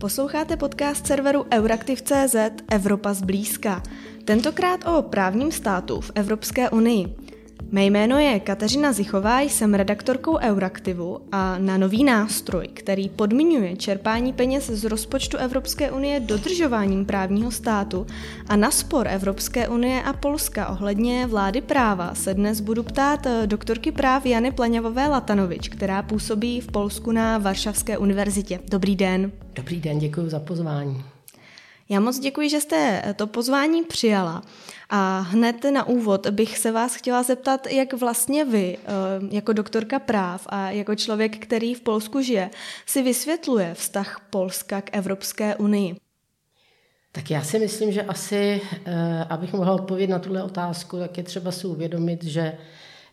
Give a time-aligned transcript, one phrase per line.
[0.00, 2.36] Posloucháte podcast serveru Euraktiv.cz
[2.70, 3.82] Evropa zblízka.
[4.24, 7.16] Tentokrát o právním státu v Evropské unii.
[7.70, 14.32] Mé jméno je Kateřina Zichová, jsem redaktorkou Euraktivu a na nový nástroj, který podmiňuje čerpání
[14.32, 18.06] peněz z rozpočtu Evropské unie dodržováním právního státu
[18.48, 23.46] a na spor Evropské unie a Polska ohledně vlády práva se dnes budu ptát eh,
[23.46, 28.60] doktorky práv Jany Pleňavové Latanovič, která působí v Polsku na Varšavské univerzitě.
[28.70, 29.32] Dobrý den.
[29.54, 31.15] Dobrý den, děkuji za pozvání.
[31.88, 34.42] Já moc děkuji, že jste to pozvání přijala.
[34.90, 38.88] A hned na úvod bych se vás chtěla zeptat, jak vlastně vy, eh,
[39.30, 42.50] jako doktorka práv a jako člověk, který v Polsku žije,
[42.86, 45.96] si vysvětluje vztah Polska k Evropské unii.
[47.12, 51.24] Tak já si myslím, že asi, eh, abych mohla odpovědět na tuhle otázku, tak je
[51.24, 52.58] třeba si uvědomit, že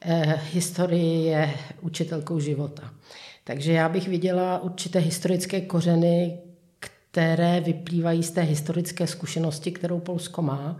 [0.05, 2.93] eh, historie je učitelkou života.
[3.43, 6.39] Takže já bych viděla určité historické kořeny,
[7.13, 10.79] které vyplývají z té historické zkušenosti, kterou Polsko má.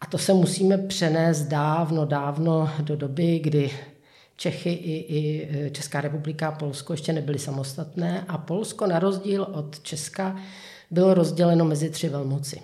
[0.00, 3.70] A to se musíme přenést dávno, dávno do doby, kdy
[4.36, 9.42] Čechy i, i e, Česká republika a Polsko ještě nebyly samostatné a Polsko na rozdíl
[9.42, 10.36] od Česka
[10.90, 12.60] bylo rozděleno mezi tři velmoci.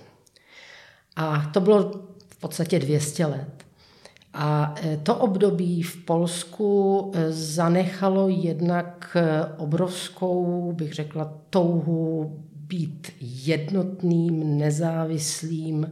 [1.16, 1.90] A to bylo
[2.28, 3.64] v podstatě 200 let.
[4.34, 9.16] A e, to období v Polsku e, zanechalo jednak
[9.56, 12.38] obrovskou, bych řekla, touhu
[12.72, 15.90] být jednotným, nezávislým,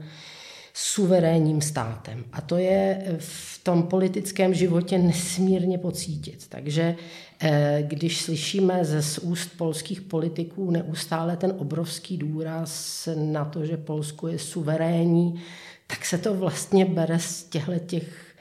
[0.75, 2.25] suverénním státem.
[2.33, 6.47] A to je v tom politickém životě nesmírně pocítit.
[6.49, 6.97] Takže
[7.41, 14.29] eh, když slyšíme ze úst polských politiků neustále ten obrovský důraz na to, že Polsko
[14.29, 15.41] je suverénní,
[15.87, 18.35] tak se to vlastně bere z těchto těch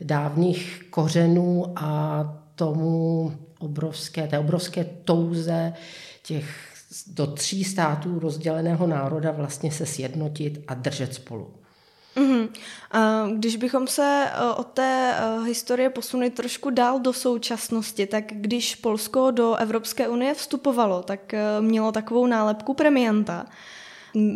[0.00, 2.24] dávných kořenů a
[2.54, 5.72] tomu obrovské, té obrovské touze
[6.22, 6.75] těch
[7.06, 11.54] do tří států rozděleného národa vlastně se sjednotit a držet spolu.
[12.16, 12.48] Mm-hmm.
[12.92, 18.24] A když bychom se e, od té e, historie posunuli trošku dál do současnosti, tak
[18.30, 23.46] když Polsko do Evropské unie vstupovalo, tak e, mělo takovou nálepku premianta.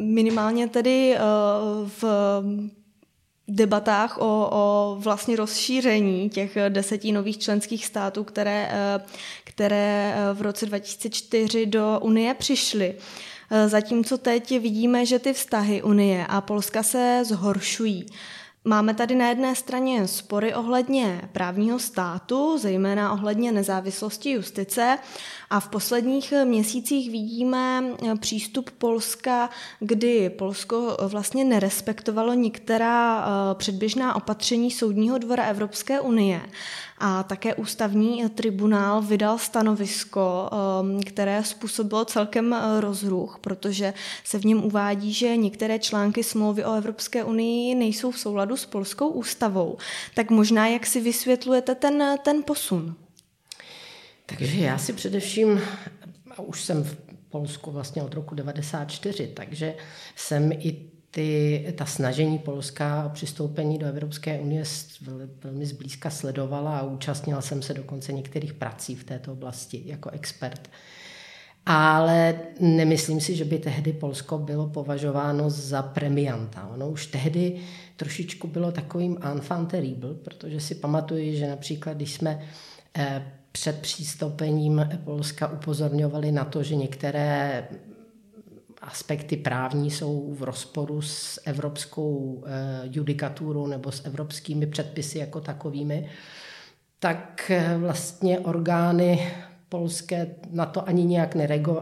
[0.04, 1.16] Minimálně tedy
[1.86, 2.04] v
[3.50, 8.70] debatách o, o vlastně rozšíření těch deseti nových členských států, které,
[9.44, 12.94] které v roce 2004 do Unie přišly.
[13.66, 18.06] Zatímco teď vidíme, že ty vztahy Unie a Polska se zhoršují.
[18.64, 24.98] Máme tady na jedné straně spory ohledně právního státu, zejména ohledně nezávislosti justice.
[25.50, 27.84] A v posledních měsících vidíme
[28.20, 29.50] přístup Polska,
[29.80, 36.40] kdy Polsko vlastně nerespektovalo některá eh, předběžná opatření Soudního dvora Evropské unie
[37.00, 40.50] a také ústavní tribunál vydal stanovisko,
[40.82, 43.94] um, které způsobilo celkem uh, rozruch, protože
[44.24, 48.66] se v něm uvádí, že některé články smlouvy o Evropské unii nejsou v souladu s
[48.66, 49.76] polskou ústavou.
[50.14, 52.94] Tak možná, jak si vysvětlujete ten, ten posun?
[54.26, 55.60] Takže já si především,
[56.36, 56.96] a už jsem v
[57.30, 59.74] Polsku vlastně od roku 94, takže
[60.16, 64.64] jsem i ty, ta snažení Polska a přistoupení do Evropské unie
[65.44, 70.70] velmi zblízka sledovala a účastnila jsem se dokonce některých prací v této oblasti jako expert.
[71.66, 76.68] Ale nemyslím si, že by tehdy Polsko bylo považováno za premianta.
[76.74, 77.60] Ono už tehdy
[77.96, 82.42] trošičku bylo takovým enfant terrible, protože si pamatuju, že například, když jsme
[82.96, 87.68] eh, před přistoupením Polska upozorňovali na to, že některé
[88.80, 96.08] aspekty právní jsou v rozporu s evropskou eh, judikaturou nebo s evropskými předpisy jako takovými,
[96.98, 99.32] tak eh, vlastně orgány
[99.68, 101.34] polské na to ani nějak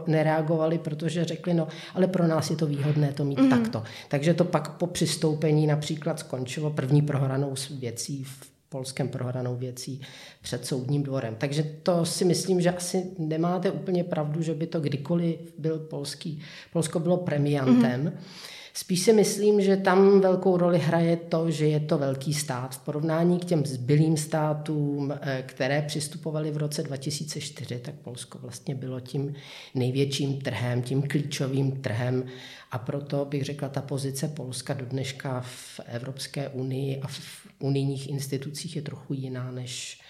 [0.07, 3.49] nereagovali, protože řekli, no, ale pro nás je to výhodné to mít mm.
[3.49, 3.83] takto.
[4.07, 10.01] Takže to pak po přistoupení například skončilo první prohranou věcí v polském prohranou věcí
[10.41, 11.35] před soudním dvorem.
[11.35, 16.41] Takže to si myslím, že asi nemáte úplně pravdu, že by to kdykoliv byl polský.
[16.73, 18.05] Polsko bylo premiantem.
[18.05, 18.58] Mm-hmm.
[18.79, 22.79] Spíš si myslím, že tam velkou roli hraje to, že je to velký stát v
[22.79, 28.99] porovnání k těm zbylým státům, eh, které přistupovaly v roce 2004, tak Polsko vlastně bylo
[28.99, 29.35] tím
[29.75, 32.23] největším trhem, tím klíčovým trhem
[32.71, 38.09] a proto bych řekla, ta pozice Polska do dneška v Evropské unii a v unijních
[38.09, 40.01] institucích je trochu jiná než,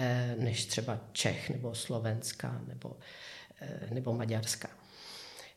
[0.00, 2.96] eh, než třeba Čech nebo Slovenska nebo,
[3.60, 4.85] eh, nebo Maďarska.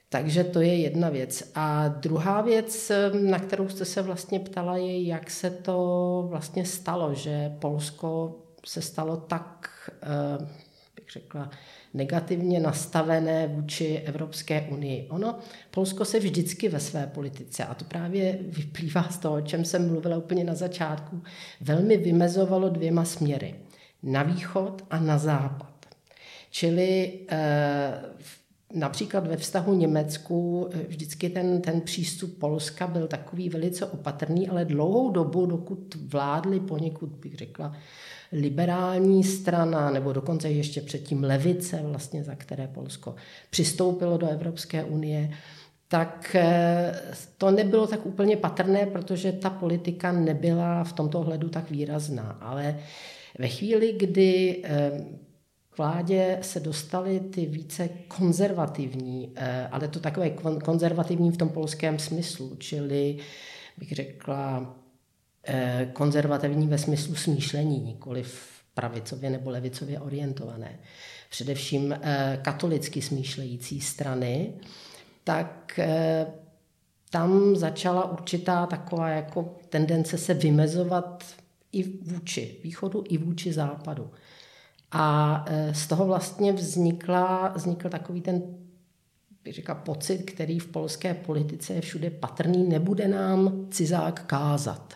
[0.10, 1.52] Takže to je jedna věc.
[1.56, 2.92] A druhá věc,
[3.22, 8.36] na kterou jste se vlastně ptala, je, jak se to vlastně stalo, že Polsko
[8.66, 9.70] se stalo tak,
[10.04, 10.48] eh,
[10.96, 11.50] bych řekla,
[11.94, 15.08] negativně nastavené vůči Evropské unii.
[15.10, 15.40] Ono,
[15.72, 19.90] Polsko se vždycky ve své politice, a to právě vyplývá z toho, o čem jsem
[19.90, 21.24] mluvila úplně na začátku,
[21.62, 23.56] velmi vymezovalo dvěma směry.
[24.04, 25.70] Na východ a na západ.
[26.52, 28.02] Čili eh,
[28.74, 34.66] Například ve vztahu Německu eh, vždycky ten, ten přístup Polska byl takový velice opatrný, ale
[34.66, 37.76] dlouhou dobu, dokud vládli poněkud, bych řekla,
[38.32, 43.16] liberální strana, nebo dokonce ještě předtím levice, vlastně, za které Polsko
[43.50, 45.30] přistoupilo do Evropské unie,
[45.88, 47.02] tak eh,
[47.38, 52.38] to nebylo tak úplně patrné, protože ta politika nebyla v tomto ohledu tak výrazná.
[52.42, 52.80] Ale
[53.40, 54.92] ve chvíli, kdy eh,
[55.80, 60.30] vládě se dostaly ty více konzervativní, eh, ale to takové
[60.64, 63.18] konzervativní v tom polském smyslu, čili
[63.78, 64.76] bych řekla
[65.48, 68.24] eh, konzervativní ve smyslu smýšlení, nikoli
[68.74, 70.80] pravicově nebo levicově orientované.
[71.30, 74.54] Především eh, katolicky smýšlející strany,
[75.24, 75.80] tak
[77.10, 81.24] tam začala určitá taková jako tendence se vymezovat
[81.72, 84.12] i vůči východu, i vůči západu.
[84.92, 88.42] A e, z toho vlastně vznikla, vznikl takový ten
[89.44, 94.94] bych řekla, pocit, který v polské politice je všude patrný, nebude nám cizák kázat.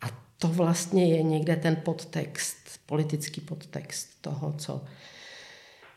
[0.00, 0.06] A
[0.38, 2.56] to vlastně je někde ten podtext,
[2.86, 4.84] politický podtext toho, co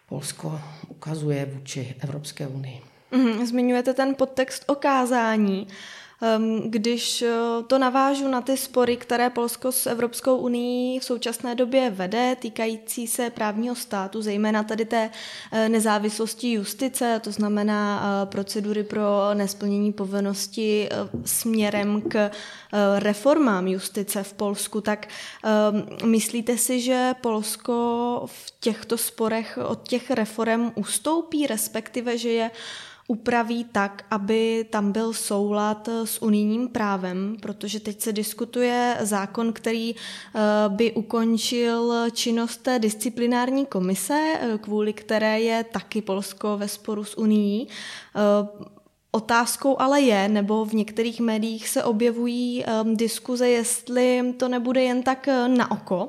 [0.09, 2.81] Polsko ukazuje vůči Evropské unii.
[3.11, 5.67] Mhm, zmiňujete ten podtext o kázání.
[6.23, 7.33] Ehm, když eh,
[7.67, 13.07] to navážu na ty spory, které Polsko s Evropskou unii v současné době vede, týkající
[13.07, 15.09] se právního státu, zejména tady té
[15.51, 20.89] eh, nezávislosti justice, to znamená eh, procedury pro nesplnění povinnosti
[21.25, 22.31] směrem k
[22.99, 25.07] reformám justice v Polsku, tak
[25.43, 27.73] ehm, myslíte si, že Polsko
[28.25, 32.51] v těchto sporech od těch reform ustoupí, respektive, že je
[33.11, 39.95] upraví tak, aby tam byl soulad s unijním právem, protože teď se diskutuje zákon, který
[39.95, 47.03] eh, by ukončil činnost té disciplinární komise, eh, kvůli které je taky Polsko ve sporu
[47.03, 47.67] s Unií.
[47.67, 48.69] Eh,
[49.11, 52.65] otázkou ale je, nebo v některých médiích se objevují
[52.95, 56.07] diskuze, jestli to nebude jen tak na oko,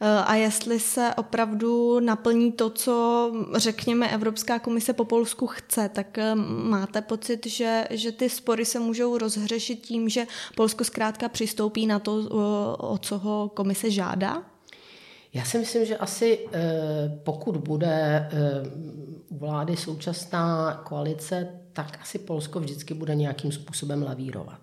[0.00, 6.34] a jestli se opravdu naplní to, co řekněme Evropská komise po Polsku chce, tak eh,
[6.34, 10.26] máte pocit, že, že ty spory se můžou rozhřešit tím, že
[10.56, 12.26] Polsko zkrátka přistoupí na to, eh,
[12.78, 14.42] o co ho komise žádá?
[15.32, 16.48] Já si myslím, že asi
[17.24, 18.28] pokud bude
[19.28, 24.60] u vlády současná koalice, tak asi Polsko vždycky bude nějakým způsobem lavírovat.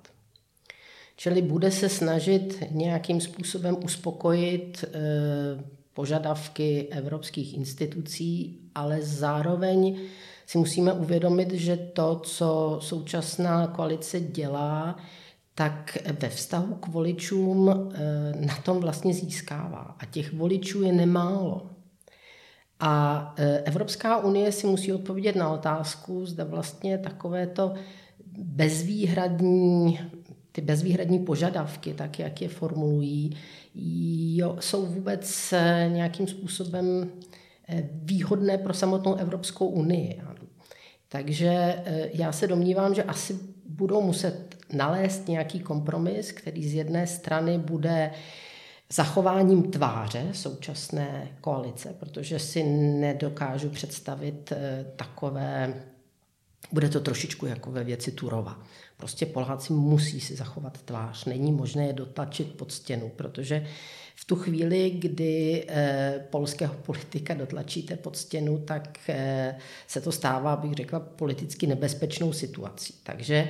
[1.20, 10.00] Čili bude se snažit nějakým způsobem uspokojit eh, požadavky evropských institucí, ale zároveň
[10.46, 14.98] si musíme uvědomit, že to, co současná koalice dělá,
[15.56, 19.96] tak ve vztahu k voličům eh, na tom vlastně získává.
[20.00, 21.70] A těch voličů je nemálo.
[22.80, 27.74] A eh, Evropská unie si musí odpovědět na otázku, zda vlastně takovéto
[28.38, 30.00] bezvýhradní
[30.58, 33.38] ty bezvýhradní požadavky, tak jak je formulují,
[34.36, 37.10] jo, jsou vůbec eh, nějakým způsobem
[37.68, 40.22] eh, výhodné pro samotnou Evropskou unii.
[41.10, 41.50] Takže
[41.86, 47.58] eh, já se domnívám, že asi budou muset nalézt nějaký kompromis, který z jedné strany
[47.58, 48.12] bude
[48.94, 52.64] zachováním tváře současné koalice, protože si
[53.00, 54.54] nedokážu představit
[54.96, 55.84] takové,
[56.72, 58.60] bude to trošičku jako ve věci Turova.
[58.98, 61.26] Prostě Poláci musí si zachovat tvář.
[61.26, 63.68] Není možné je dotlačit pod stěnu, protože
[64.16, 70.56] v tu chvíli, kdy eh, polského politika dotlačíte pod stěnu, tak eh, se to stává,
[70.56, 72.94] bych řekla, politicky nebezpečnou situací.
[73.04, 73.50] Takže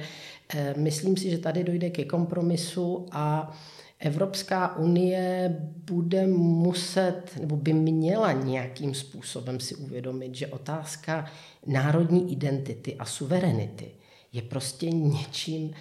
[0.55, 3.57] eh, myslím si, že tady dojde ke kompromisu a
[3.99, 5.57] Evropská unie
[5.91, 11.25] bude muset, nebo by měla nějakým způsobem si uvědomit, že otázka
[11.65, 13.91] národní identity a suverenity
[14.37, 15.73] je prostě něčím,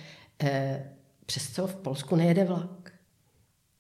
[0.43, 0.93] eh,
[1.27, 2.93] přes co v Polsku nejede vlak.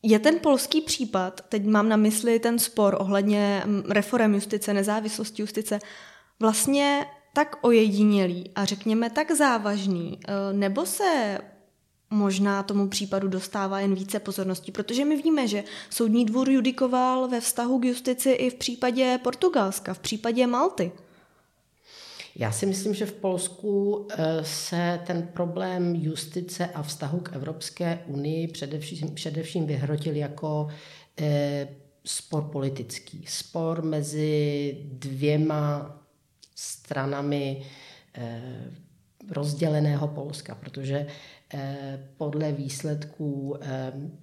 [0.03, 5.43] Je ten polský případ, teď mám na mysli ten spor ohledně mm, reform justice, nezávislosti
[5.43, 5.79] justice,
[6.41, 11.39] vlastně tak ojedinělý a řekněme tak závažný, eh, nebo se
[12.11, 17.41] možná tomu případu dostává jen více pozornosti, protože my víme, že Soudní dvůr judikoval ve
[17.41, 20.93] vztahu k justici i v případě Portugalska, v případě Malty.
[22.39, 27.99] Já si myslím, že v Polsku eh, se ten problém justice a vztahu k Evropské
[28.07, 30.69] unii především, především vyhrotil jako
[31.21, 31.69] eh,
[32.05, 35.97] spor politický, spor mezi dvěma
[36.55, 37.63] stranami
[38.15, 38.43] eh,
[39.31, 41.07] rozděleného Polska, protože
[42.17, 43.57] podle výsledků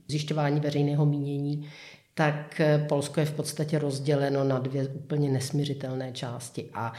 [0.07, 1.69] zjišťování veřejného mínění
[2.13, 6.69] tak Polsko je v podstatě rozděleno na dvě úplně nesměřitelné části.
[6.73, 6.93] A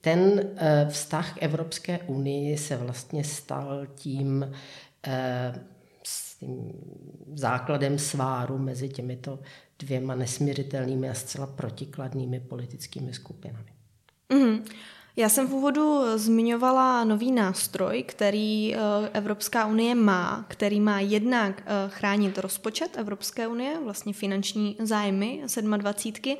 [0.00, 0.50] ten
[0.90, 4.52] vztah k Evropské unii se vlastně stal tím,
[6.40, 6.72] tím
[7.34, 9.38] základem sváru mezi těmito
[9.78, 13.72] dvěma nesměřitelnými a zcela protikladnými politickými skupinami.
[14.32, 14.64] Mm.
[15.16, 18.78] Já jsem v úvodu zmiňovala nový nástroj, který eh,
[19.12, 26.36] Evropská unie má, který má jednak eh, chránit rozpočet Evropské unie, vlastně finanční zájmy 27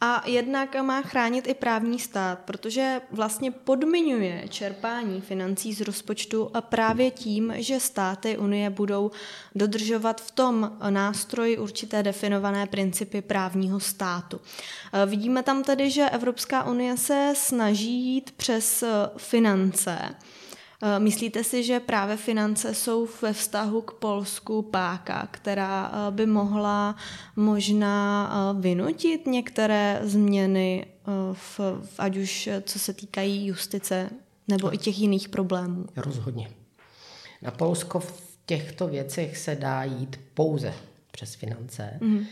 [0.00, 6.60] a jednak má chránit i právní stát, protože vlastně podmiňuje čerpání financí z rozpočtu a
[6.60, 9.10] právě tím, že státy Unie budou
[9.54, 14.40] dodržovat v tom nástroji určité definované principy právního státu.
[15.06, 18.84] Vidíme tam tedy, že Evropská unie se snaží jít přes
[19.16, 20.14] finance, Eh,
[20.98, 26.96] myslíte si, že právě finance jsou ve vztahu k Polsku páka, která eh, by mohla
[27.36, 30.86] možná eh, vynutit některé změny,
[31.32, 31.60] v,
[31.98, 34.10] ať už co se týkají justice
[34.48, 35.86] nebo i těch jiných problémů?
[35.96, 36.50] Rozhodně.
[37.42, 40.74] Na Polsko v těchto věcech se dá jít pouze
[41.10, 42.24] přes finance, mm.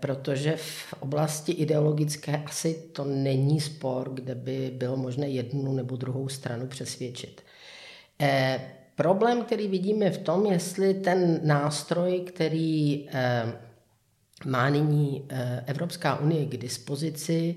[0.00, 6.28] protože v oblasti ideologické asi to není spor, kde by bylo možné jednu nebo druhou
[6.28, 7.43] stranu přesvědčit.
[8.20, 8.60] Eh,
[8.94, 13.52] problém, který vidíme v tom, jestli ten nástroj, který eh,
[14.44, 17.56] má nyní eh, Evropská unie k dispozici,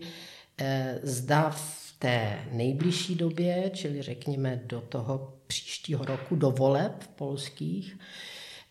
[0.57, 7.97] eh, zda v té nejbližší době, čili řekněme do toho příštího roku, do voleb polských,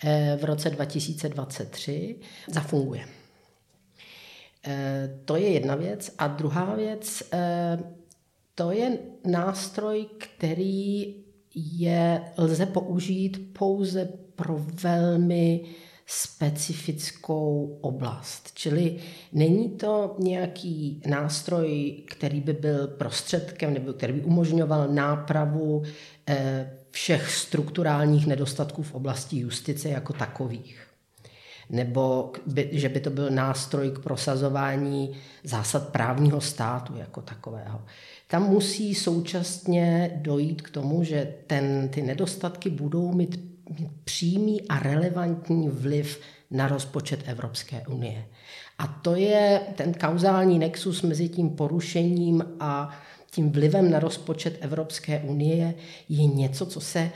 [0.05, 2.17] eh, v roce 2023,
[2.49, 3.07] zafunguje.
[5.25, 6.15] To je jedna věc.
[6.19, 7.23] A druhá věc,
[8.55, 11.15] to je nástroj, který
[11.57, 15.65] je lze použít pouze pro velmi
[16.07, 18.51] specifickou oblast.
[18.55, 18.97] Čili
[19.33, 25.83] není to nějaký nástroj, který by byl prostředkem nebo který by umožňoval nápravu
[26.27, 30.86] eh, všech strukturálních nedostatků v oblasti justice jako takových.
[31.71, 35.13] Nebo by, že by to byl nástroj k prosazování
[35.45, 37.83] zásad právního státu jako takového.
[38.29, 43.41] Tam musí současně dojít k tomu, že ten, ty nedostatky budou mít,
[43.79, 46.21] mít přímý a relevantní vliv
[46.51, 48.25] na rozpočet Evropské unie.
[48.79, 52.91] A to je ten kauzální nexus mezi tím porušením a
[53.31, 55.75] tím vlivem na rozpočet Evropské unie.
[56.09, 57.11] Je něco, co se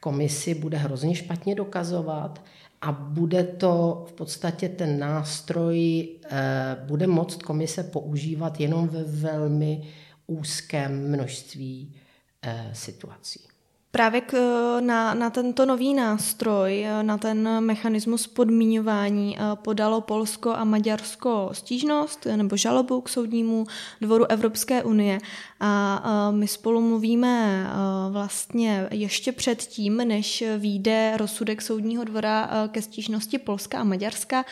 [0.00, 2.44] komisi bude hrozně špatně dokazovat
[2.86, 9.82] a bude to v podstatě ten nástroj, eh, bude moct komise používat jenom ve velmi
[10.26, 11.94] úzkém množství
[12.42, 13.55] eh, situací.
[13.96, 14.36] Právě k,
[14.80, 21.50] na, na tento nový nástroj, eh, na ten mechanismus podmíňování eh, podalo Polsko a Maďarsko
[21.52, 23.66] stížnost nebo žalobu k soudnímu
[24.00, 25.18] dvoru Evropské unie.
[25.60, 27.66] A my spolu mluvíme
[28.10, 34.44] vlastně ještě předtím, než vyjde rozsudek soudního dvora ke stížnosti Polska a Maďarska.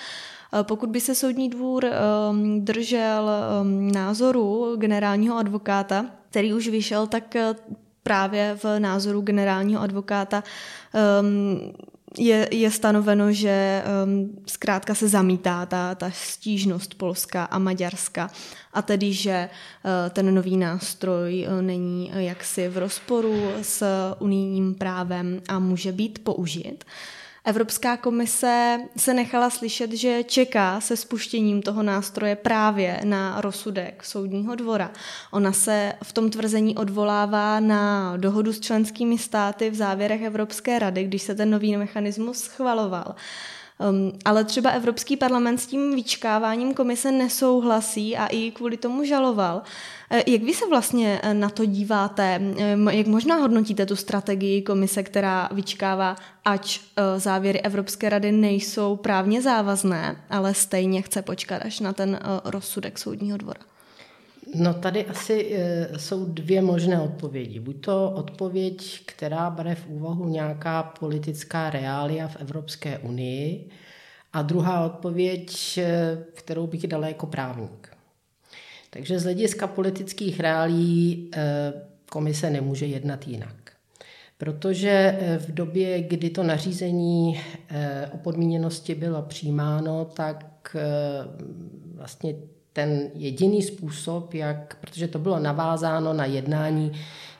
[0.55, 7.07] Eh, pokud by se soudní dvůr ehm, držel ehm, názoru generálního advokáta, který už vyšel,
[7.07, 7.55] tak eh,
[8.05, 10.45] právě v názoru generálního advokáta
[10.95, 11.73] ehm,
[12.19, 18.31] je, je stanoveno, že um, zkrátka se zamítá ta, ta stížnost Polska a Maďarska
[18.73, 23.85] a tedy, že uh, ten nový nástroj uh, není jaksi v rozporu s
[24.19, 26.85] unijním právem a může být použit.
[26.85, 34.05] Uh, Evropská komise se nechala slyšet, že čeká se spuštěním toho nástroje právě na rozsudek
[34.05, 34.91] soudního dvora.
[35.31, 41.05] Ona se v tom tvrzení odvolává na dohodu s členskými státy v závěrech Evropské rady,
[41.05, 43.15] když se ten nový mechanismus schvaloval.
[43.79, 49.63] Um, ale třeba Evropský parlament s tím vyčkáváním komise nesouhlasí a i kvůli tomu žaloval.
[50.11, 52.41] Eh, jak vy se vlastně eh, na to díváte?
[52.59, 56.81] Eh, jak možná hodnotíte tu strategii komise, která vyčkává, ať
[57.17, 63.39] závěry Evropské rady nejsou právně závazné, ale stejně chce počkat až na ten rozsudek soudního
[63.39, 63.61] dvora?
[64.55, 65.59] No tady asi
[65.97, 67.61] jsou dvě možné odpovědi.
[67.61, 73.71] Buď to odpověď, která bere v úvahu nějaká politická reália v Evropské unii,
[74.33, 75.81] a druhá odpověď,
[76.35, 77.89] kterou bych dala jako právník.
[78.91, 81.73] Takže z hlediska politických reálí eh,
[82.11, 83.55] komise nemůže jednat jinak.
[84.39, 87.41] Protože v době, kdy to nařízení
[88.13, 90.77] o podmíněnosti bylo přijímáno, tak
[91.95, 92.35] vlastně
[92.75, 96.93] ten jediný způsob, jak, protože to bylo navázáno na jednání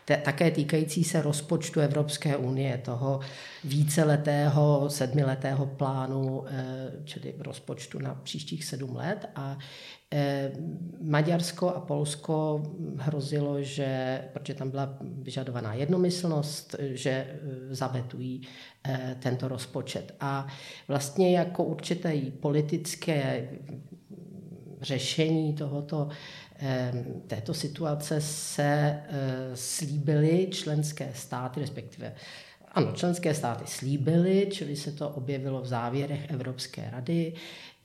[0.05, 3.21] te, také týkající se rozpočtu Evropské unie, toho
[3.65, 9.29] víceletého, sedmiletého plánu, eh, čili rozpočtu na příštích sedm let.
[9.35, 9.59] A
[10.13, 10.53] eh,
[11.03, 12.63] Maďarsko a Polsko
[12.97, 17.37] hrozilo, že, protože tam byla vyžadovaná jednomyslnost, že eh,
[17.75, 18.43] zavetují
[19.19, 20.15] tento rozpočet.
[20.21, 20.47] A
[20.89, 23.49] vlastně jako určité politické
[24.85, 26.09] řešení tohoto,
[27.27, 29.03] této situace se eh,
[29.55, 32.15] slíbily členské státy, respektive
[32.73, 37.33] ano, členské státy slíbily, čili se to objevilo v závěrech Evropské rady,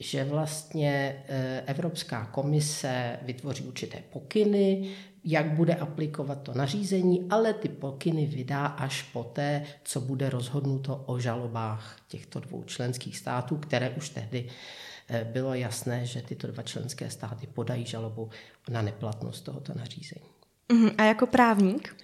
[0.00, 4.90] že vlastně eh, Evropská komise vytvoří určité pokyny,
[5.24, 11.18] jak bude aplikovat to nařízení, ale ty pokyny vydá až poté, co bude rozhodnuto o
[11.18, 14.89] žalobách těchto dvou členských států, které už tehdy Eh,
[15.32, 18.30] bylo jasné, že tyto dva členské státy podají žalobu
[18.70, 20.30] na neplatnost tohoto nařízení.
[20.72, 21.96] Mhm, a jako právník?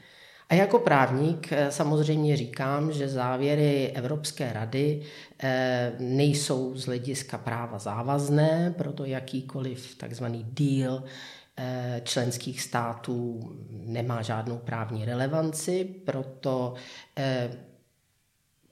[0.48, 5.02] A jako právník eh, samozřejmě říkám, že závěry Evropské rady
[5.38, 11.02] eh, nejsou z hlediska práva závazné, proto jakýkoliv takzvaný deal
[12.02, 16.74] členských států nemá žádnou právní relevanci, proto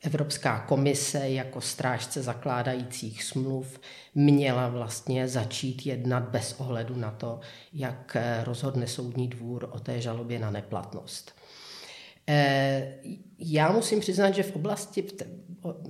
[0.05, 3.81] Evropská komise jako strážce zakládajících smluv
[4.15, 7.41] měla vlastně začít jednat bez ohledu na to,
[7.73, 11.33] jak rozhodne soudní dvůr o té žalobě na neplatnost.
[12.29, 12.93] Eh,
[13.39, 15.07] já musím přiznat, že v oblasti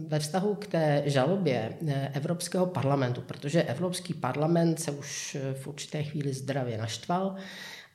[0.09, 6.03] ve vztahu k té žalobě eh, Evropského parlamentu, protože Evropský parlament se už v určité
[6.03, 7.35] chvíli zdravě naštval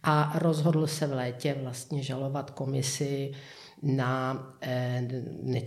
[0.03, 3.31] a rozhodl se v létě vlastně žalovat komisi
[3.81, 5.07] na eh,
[5.43, 5.61] ne,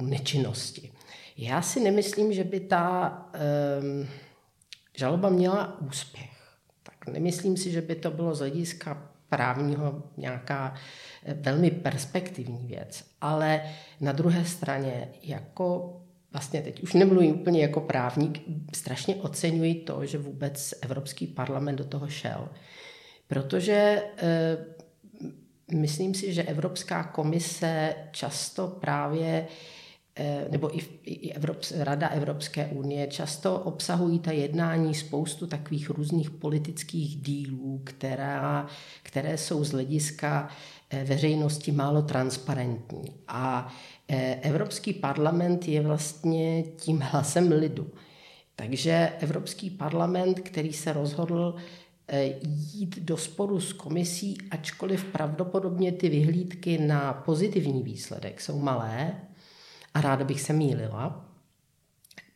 [0.00, 0.92] nečinnosti.
[1.36, 3.10] Já si nemyslím, že by ta
[3.80, 4.08] um,
[4.96, 6.30] žaloba měla úspěch.
[6.82, 10.74] Tak nemyslím si, že by to bylo z hlediska právního nějaká
[11.24, 13.04] eh, velmi perspektivní věc.
[13.20, 13.62] Ale
[14.00, 16.00] na druhé straně, jako
[16.32, 18.42] vlastně teď už nemluvím úplně jako právník,
[18.74, 22.48] strašně oceňuji to, že vůbec Evropský parlament do toho šel.
[23.26, 24.02] Protože
[25.74, 29.46] Myslím si, že Evropská komise často právě
[30.16, 31.34] eh, nebo i, i
[31.78, 38.66] Rada Evropské unie často obsahují ta jednání spoustu takových různých politických dílů, která,
[39.02, 40.48] které jsou z hlediska
[40.90, 43.04] eh, veřejnosti málo transparentní.
[43.28, 43.74] A
[44.08, 47.90] eh, Evropský parlament je vlastně tím hlasem lidu.
[48.56, 51.54] Takže Evropský parlament, který se rozhodl
[52.42, 59.12] jít do sporu s komisí, ačkoliv pravděpodobně ty vyhlídky na pozitivní výsledek jsou malé
[59.94, 61.24] a ráda bych se mýlila,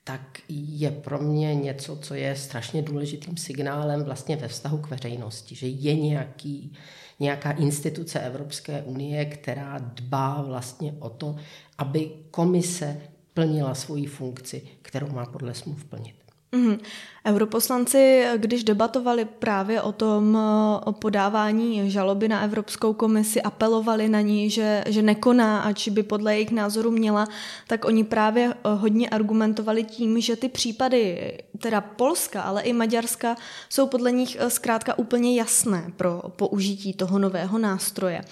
[0.05, 5.55] tak je pro mě něco, co je strašně důležitým signálem vlastně ve vztahu k veřejnosti,
[5.55, 6.73] že je nějaký,
[7.21, 11.37] nějaká instituce Evropské unie, která dbá vlastně o to,
[11.79, 13.01] aby komise
[13.35, 16.22] plnila svoji funkci, kterou má podle smluv plnit.
[16.53, 16.79] Mm.
[17.27, 20.39] Europoslanci, když debatovali právě o tom
[20.85, 26.35] o podávání žaloby na Evropskou komisi, apelovali na ní, že, že nekoná, ač by podle
[26.35, 27.29] jejich názoru měla,
[27.67, 33.37] tak oni právě eh, hodně argumentovali tím, že ty případy, teda Polska, ale i Maďarska,
[33.69, 38.25] jsou podle nich eh, zkrátka úplně jasné pro použití toho nového nástroje.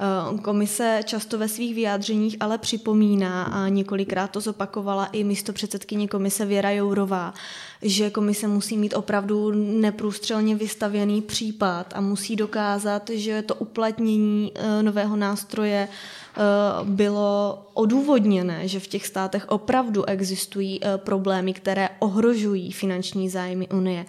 [0.00, 6.08] Eh, komise často ve svých vyjádřeních ale připomíná a několikrát to zopakovala i místo předsedkyně
[6.08, 7.34] komise Věra Jourová,
[7.82, 14.82] že komise musí mít opravdu neprůstřelně vystavěný případ a musí dokázat, že to uplatnění eh,
[14.82, 16.40] nového nástroje eh,
[16.84, 24.06] bylo odůvodněné, že v těch státech opravdu existují problémy, které ohrožují finanční zájmy Unie.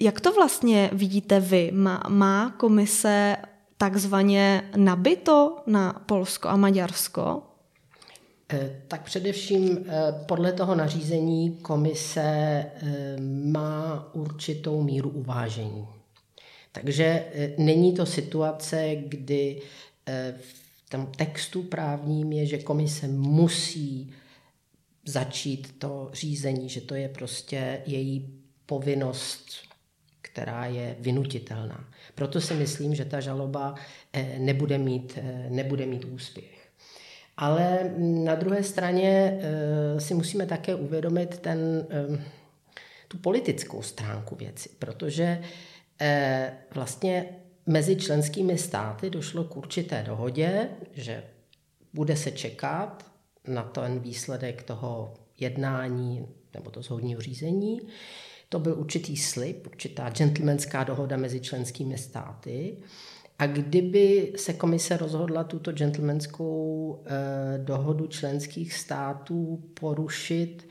[0.00, 1.70] Jak to vlastně vidíte vy?
[1.74, 3.36] Má, má komise
[3.78, 7.42] takzvaně nabito na Polsko a Maďarsko?
[8.52, 13.16] Eh, tak především eh, podle toho nařízení komise eh,
[13.50, 15.88] má určitou míru uvážení.
[16.72, 17.24] Takže
[17.58, 19.62] není to situace, kdy
[20.40, 24.12] v tom textu právním je, že komise musí
[25.06, 29.46] začít to řízení, že to je prostě její povinnost,
[30.26, 31.88] která je vynutitelná.
[32.14, 33.74] Proto si myslím, že ta žaloba
[34.12, 36.68] eh, nebude mít, eh, nebude mít úspěch.
[37.36, 41.86] Ale na druhé straně eh, si musíme také uvědomit ten,
[43.08, 45.42] tu politickou stránku věci, protože
[46.74, 47.28] vlastně
[47.66, 51.22] mezi členskými státy došlo k určité dohodě, že
[51.94, 53.06] bude se čekat
[53.48, 57.80] na ten výsledek toho jednání nebo to soudního řízení.
[58.48, 62.76] To byl určitý slib, určitá gentlemanská dohoda mezi členskými státy.
[63.38, 70.68] A kdyby se komise rozhodla tuto gentlemanskou eh, dohodu členských států porušit,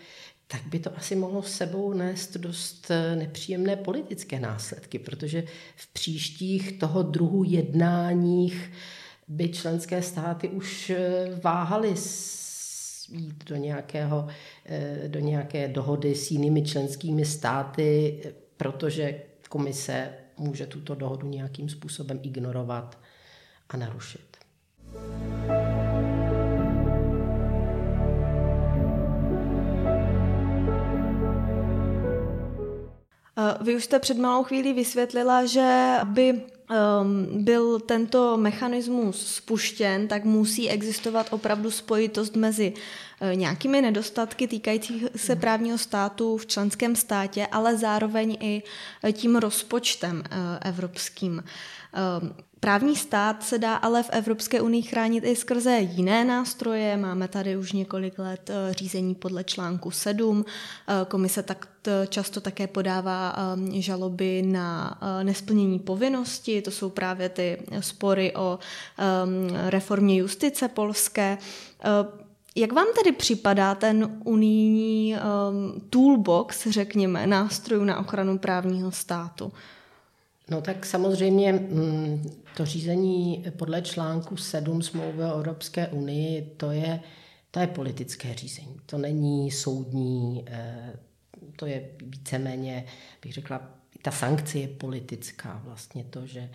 [0.48, 5.44] tak by to asi mohlo s sebou nést dost eh, nepříjemné politické následky, protože
[5.76, 8.72] v příštích toho druhu jednáních
[9.28, 11.96] by členské státy už eh, váhaly
[13.10, 14.28] jít do, nějakého,
[15.08, 18.22] do nějaké dohody s jinými členskými státy,
[18.58, 23.00] protože komise může tuto dohodu nějakým způsobem ignorovat
[23.70, 24.38] a narušit.
[33.62, 40.24] Vy už jste před malou chvílí vysvětlila, že by um, byl tento mechanismus spuštěn, tak
[40.24, 47.48] musí existovat opravdu spojitost mezi uh, nějakými nedostatky týkajících se právního státu v členském státě,
[47.52, 48.64] ale zároveň i
[49.04, 51.44] uh, tím rozpočtem uh, evropským.
[52.22, 52.34] Um,
[52.66, 56.98] Právní stát se dá ale v Evropské unii chránit i skrze jiné nástroje.
[56.98, 60.46] Máme tady už několik let eh, řízení podle článku 7.
[60.48, 61.68] Eh, komise tak
[62.10, 66.62] často také podává eh, žaloby na nesplnění povinnosti.
[66.62, 68.60] To jsou právě ty spory o
[69.68, 71.38] reformě justice polské.
[72.56, 75.16] Jak vám tedy připadá ten unijní
[75.90, 79.52] toolbox, řekněme, nástrojů na ochranu právního státu?
[80.50, 82.24] No tak samozřejmě mm,
[82.58, 87.00] to řízení podle článku 7 smlouvy o Evropské unii, to je,
[87.52, 88.78] to je politické řízení.
[88.86, 90.94] To není soudní, eh,
[91.56, 92.86] to je víceméně,
[93.22, 93.62] bych řekla,
[94.02, 95.62] ta sankce je politická.
[95.66, 96.50] Vlastně to, že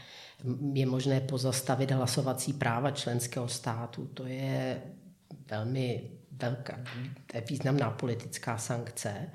[0.72, 4.83] je možné pozastavit hlasovací práva členského státu, to je
[5.50, 6.81] velmi velká,
[7.48, 9.31] významná politická sankce.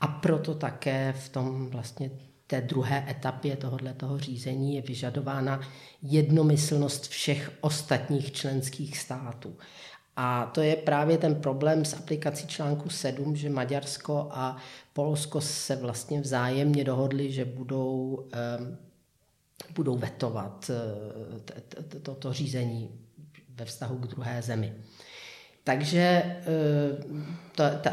[0.00, 2.10] A proto také v tom vlastně
[2.46, 5.60] té druhé etapě tohoto řízení je vyžadována
[6.02, 9.56] jednomyslnost všech ostatních členských států.
[10.16, 14.56] A to je právě ten problém s aplikací článku 7, že Maďarsko a
[14.92, 18.26] Polsko se vlastně vzájemně dohodli, že budou,
[19.74, 22.90] budou vetovat eh, toto řízení
[23.54, 24.74] ve vztahu k druhé zemi.
[25.64, 26.44] Takže eh,
[27.54, 27.92] to, ta,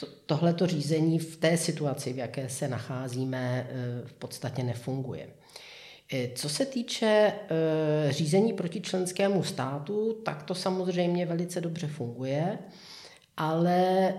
[0.00, 5.28] to, tohleto řízení v té situaci, v jaké se nacházíme, eh, v podstatě nefunguje.
[6.12, 12.58] Eh, co se týče eh, řízení proti členskému státu, tak to samozřejmě velice dobře funguje,
[13.36, 14.14] ale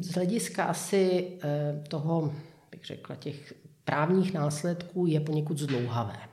[0.00, 1.28] z hlediska asi
[1.88, 2.34] toho,
[2.70, 3.54] bych řekla, těch
[3.84, 6.29] právních následků je poněkud zdlouhavé.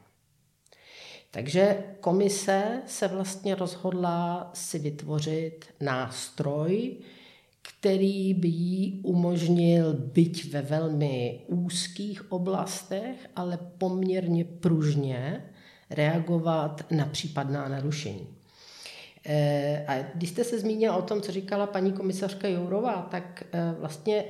[1.37, 6.97] Takže komise se vlastně rozhodla si vytvořit nástroj,
[7.61, 15.45] který by jí umožnil byť ve velmi úzkých oblastech, ale poměrně pružně
[15.89, 18.27] reagovat na případná narušení.
[19.25, 23.75] Eh, a když jste se zmínila o tom, co říkala paní komisařka Jourová, tak eh,
[23.79, 24.23] vlastně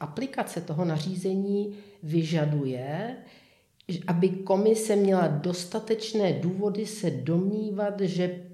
[0.00, 3.16] aplikace toho nařízení vyžaduje,
[4.06, 8.44] aby komise měla dostatečné důvody se domnívat, že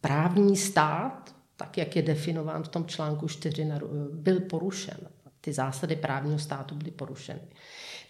[0.00, 3.66] právní stát, tak jak je definován v tom článku 4,
[4.12, 4.98] byl porušen.
[5.40, 7.40] Ty zásady právního státu byly porušeny.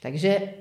[0.03, 0.55] Takže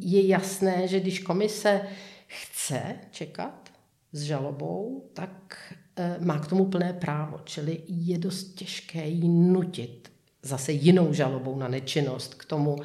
[0.00, 1.80] je jasné, že když komise
[2.26, 3.70] chce čekat
[4.12, 7.40] s žalobou, tak eh, má k tomu plné právo.
[7.44, 12.76] Čili je dost těžké ji nutit zase jinou žalobou na nečinnost k tomu,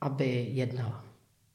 [0.00, 1.05] aby jednala.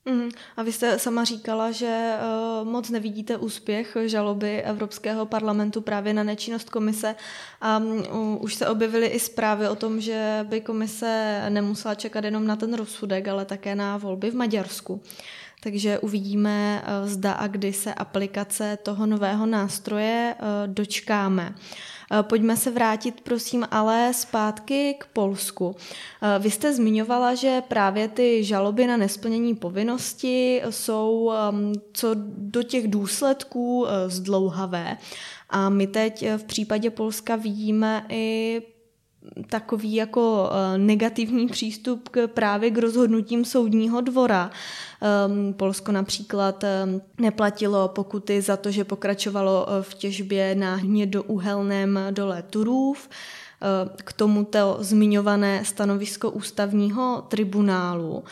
[0.06, 0.30] Mm.
[0.58, 2.14] A vy jste sama říkala, že
[2.62, 7.16] uh, moc nevidíte úspěch žaloby Evropského parlamentu právě na nečinnost komise
[7.62, 12.48] a um, už se objevily i zprávy o tom, že by komise nemusela čekat jenom
[12.48, 15.02] na ten rozsudek, ale také na volby v Maďarsku.
[15.64, 21.56] Takže uvidíme, uh, zda a kdy se aplikace toho nového nástroje uh, dočkáme.
[22.14, 25.76] Eh, pojďme se vrátit, prosím, ale zpátky k Polsku.
[26.22, 32.64] Eh, vy jste zmiňovala, že právě ty žaloby na nesplnění povinnosti jsou ehm, co do
[32.64, 34.98] těch důsledků eh, zdlouhavé.
[35.50, 38.62] A my teď v případě Polska vidíme i
[39.50, 44.52] takový jako negativní přístup k právě k rozhodnutím soudního dvora.
[45.28, 52.00] Um, Polsko například um, neplatilo pokuty za to, že pokračovalo uh, v těžbě na hnědouhelném
[52.12, 53.10] dole Turův.
[53.10, 58.24] Uh, k tomuto zmiňované stanovisko ústavního tribunálu.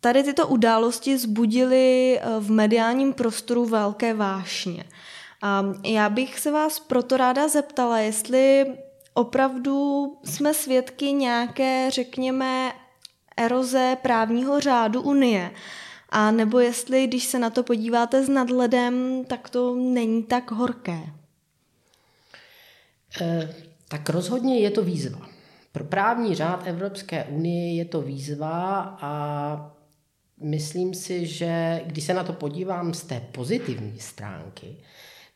[0.00, 4.84] Tady tyto události zbudily v mediálním prostoru velké vášně.
[5.42, 8.66] A já bych se vás proto ráda zeptala, jestli
[9.16, 12.72] opravdu jsme svědky nějaké, řekněme,
[13.36, 15.50] eroze právního řádu Unie.
[16.08, 21.00] A nebo jestli, když se na to podíváte s nadhledem, tak to není tak horké.
[23.20, 23.54] E,
[23.88, 25.28] tak rozhodně je to výzva.
[25.72, 29.76] Pro právní řád Evropské unie je to výzva a
[30.40, 34.76] myslím si, že když se na to podívám z té pozitivní stránky,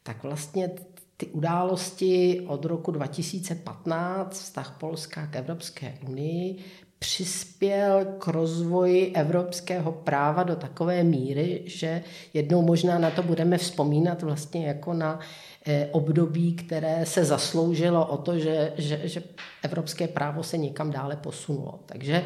[0.03, 0.71] tak vlastně
[1.20, 6.56] ty události od roku 2015, vztah Polska k Evropské unii,
[6.98, 12.02] přispěl k rozvoji evropského práva do takové míry, že
[12.35, 15.20] jednou možná na to budeme vzpomínat vlastně jako na
[15.66, 19.22] eh, období, které se zasloužilo o to, že, že, že
[19.62, 21.80] evropské právo se někam dále posunulo.
[21.87, 22.24] Takže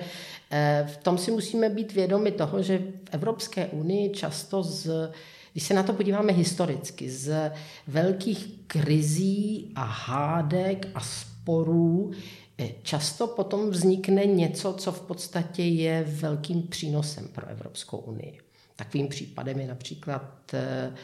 [0.51, 5.11] eh, v tom si musíme být vědomi toho, že v Evropské unii často z
[5.55, 7.53] když se na to podíváme historicky, z
[7.87, 12.13] velkých krizí a hádek a sporů
[12.59, 18.41] eh, často potom vznikne něco, co v podstatě je velkým přínosem pro Evropskou unii.
[18.77, 20.95] Takovým případem je například eh,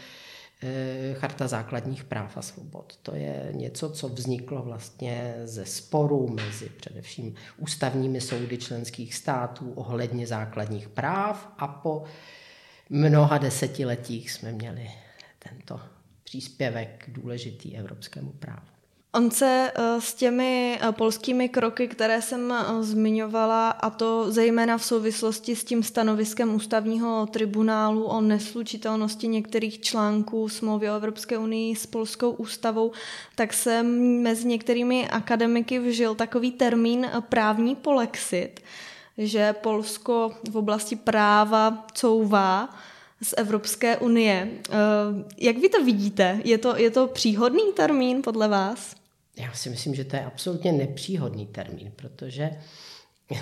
[0.62, 2.98] eh, Charta základních práv a svobod.
[3.02, 10.26] To je něco, co vzniklo vlastně ze sporů mezi především ústavními soudy členských států ohledně
[10.26, 12.04] základních práv a po
[12.90, 14.90] mnoha desetiletích jsme měli
[15.38, 15.80] tento
[16.24, 18.66] příspěvek důležitý evropskému právu.
[19.12, 24.78] On se eh, s těmi eh, polskými kroky, které jsem eh, zmiňovala, a to zejména
[24.78, 31.76] v souvislosti s tím stanoviskem ústavního tribunálu o neslučitelnosti některých článků smlouvy o Evropské unii
[31.76, 32.92] s polskou ústavou,
[33.34, 38.60] tak se mezi některými akademiky vžil takový termín právní polexit
[39.20, 42.68] že Polsko v oblasti práva couvá
[43.22, 44.48] z Evropské unie.
[44.70, 44.72] Eh,
[45.38, 46.40] jak vy to vidíte?
[46.44, 48.94] Je to, je to příhodný termín podle vás?
[49.36, 52.50] Já si myslím, že to je absolutně nepříhodný termín, protože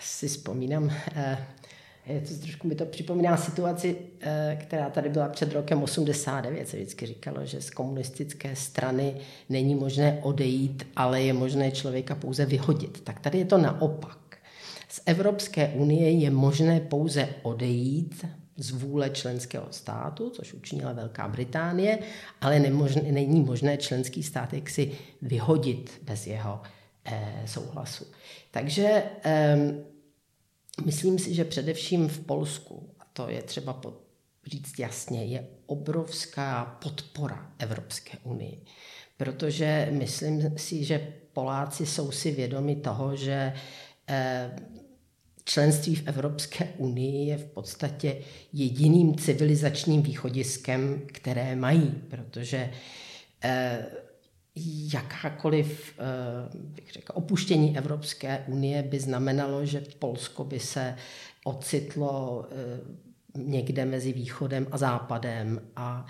[0.00, 1.46] si vzpomínám, eh,
[2.06, 6.68] je to trošku mi to připomíná situaci, eh, která tady byla před rokem 89.
[6.68, 9.14] Se vždycky říkalo, že z komunistické strany
[9.48, 13.00] není možné odejít, ale je možné člověka pouze vyhodit.
[13.00, 14.27] Tak tady je to naopak.
[14.98, 21.98] Z Evropské unie je možné pouze odejít z vůle členského státu, což učinila Velká Británie,
[22.40, 26.60] ale nemožné, není možné členský stát jak si vyhodit bez jeho
[27.04, 28.04] eh, souhlasu.
[28.50, 29.74] Takže eh,
[30.84, 33.80] myslím si, že především v Polsku, a to je třeba
[34.46, 38.64] říct jasně, je obrovská podpora Evropské unii.
[39.16, 43.52] Protože myslím si, že Poláci jsou si vědomi toho, že
[44.08, 44.56] eh,
[45.48, 48.16] členství v Evropské unii je v podstatě
[48.52, 52.70] jediným civilizačním východiskem, které mají, protože
[53.44, 53.86] eh,
[54.92, 56.04] jakákoliv eh,
[56.54, 60.94] bych řekl, opuštění Evropské unie by znamenalo, že Polsko by se
[61.44, 66.06] ocitlo eh, někde mezi východem a západem a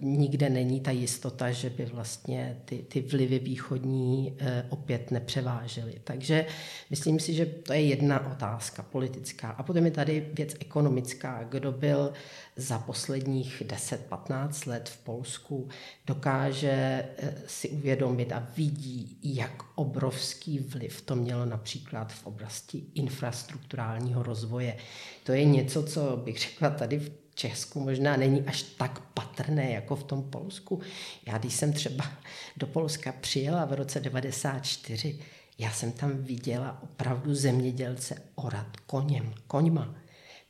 [0.00, 5.94] nikde není ta jistota, že by vlastně ty, ty vlivy východní eh, opět nepřevážely.
[6.04, 6.46] Takže
[6.90, 9.50] myslím si, že to je jedna otázka politická.
[9.50, 11.44] A potom je tady věc ekonomická.
[11.48, 12.12] Kdo byl
[12.56, 15.68] za posledních 10-15 let v Polsku,
[16.06, 24.22] dokáže eh, si uvědomit a vidí, jak obrovský vliv to mělo například v oblasti infrastrukturálního
[24.22, 24.76] rozvoje.
[25.24, 29.96] To je něco, co bych řekla tady v Česku možná není až tak patrné jako
[29.96, 30.80] v tom Polsku.
[31.26, 32.12] Já když jsem třeba
[32.56, 35.18] do Polska přijela v roce 94,
[35.58, 39.94] já jsem tam viděla opravdu zemědělce orat koněm, koňma.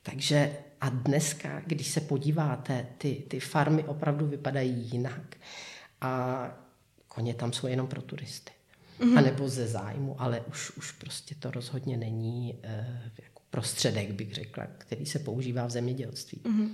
[0.03, 5.35] Takže a dneska, když se podíváte, ty, ty farmy opravdu vypadají jinak.
[6.01, 6.43] A
[7.07, 8.51] koně tam jsou jenom pro turisty.
[8.99, 9.17] Mm-hmm.
[9.17, 13.11] A nebo ze zájmu, ale už, už prostě to rozhodně není eh,
[13.51, 16.41] prostředek, bych řekla, který se používá v zemědělství.
[16.43, 16.69] Mm-hmm.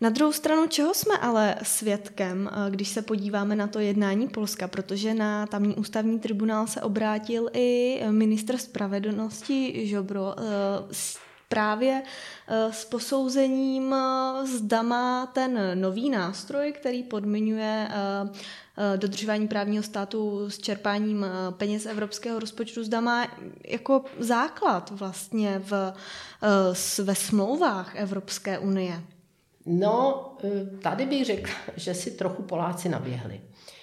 [0.00, 4.68] Na druhou stranu, čeho jsme ale svědkem, eh, když se podíváme na to jednání Polska,
[4.68, 10.42] protože na tamní ústavní tribunál se obrátil i ministr spravedlnosti Žobro eh,
[11.48, 12.02] právě
[12.48, 13.94] eh, s posouzením,
[14.44, 17.88] zda má ten nový nástroj, který podmiňuje
[18.96, 23.28] dodržování právního státu s čerpáním peněz evropského rozpočtu, zda má
[23.66, 25.92] jako základ vlastně v,
[27.04, 29.02] ve smlouvách Evropské unie.
[29.66, 33.40] No, eh, tady bych řekla, že si trochu Poláci naběhli.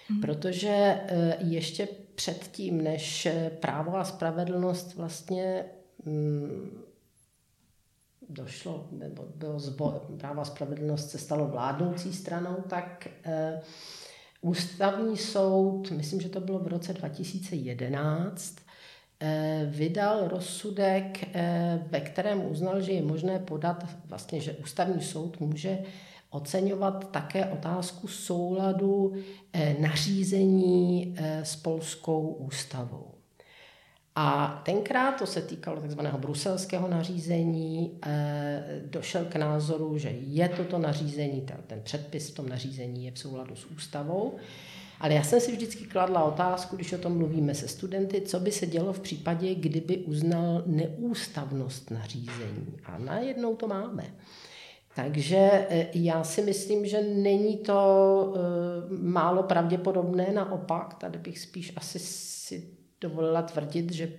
[0.09, 0.21] Hmm.
[0.21, 5.65] Protože eh, ještě předtím, než eh, právo a spravedlnost vlastně
[6.05, 6.83] mm,
[8.29, 13.07] došlo, nebo bylo zbo, právo a spravedlnost se stalo vládnoucí stranou, tak
[14.41, 18.55] Ústavní soud, myslím, že to bylo v roce 2011,
[19.19, 25.39] eh, vydal rozsudek, eh, ve kterém uznal, že je možné podat, vlastně, že ústavní soud
[25.39, 25.79] může
[26.29, 29.13] oceňovat také otázku souladu
[29.53, 33.16] eh, nařízení s polskou ústavou.
[34.19, 40.79] A tenkrát to se týkalo takzvaného bruselského nařízení, eh, došel k názoru, že je toto
[40.79, 44.35] nařízení, ten, předpis v tom nařízení je v souladu s ústavou.
[44.99, 48.51] Ale já jsem si vždycky kladla otázku, když o tom mluvíme se studenty, co by
[48.51, 52.77] se dělo v případě, kdyby uznal neústavnost nařízení.
[52.85, 54.03] A najednou to máme.
[54.95, 58.39] Takže eh, já si myslím, že není to eh,
[58.89, 64.11] málo pravděpodobné, naopak, tady bych spíš asi si dovolila tvrdit, že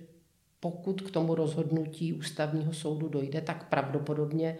[0.59, 4.57] pokud k tomu rozhodnutí ústavního soudu dojde, tak pravděpodobně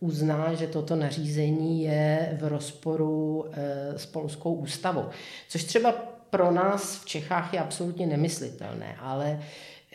[0.00, 5.04] uzná, že toto nařízení je v rozporu eh, s polskou ústavou.
[5.48, 5.92] Což třeba
[6.30, 9.40] pro nás v Čechách je absolutně nemyslitelné, ale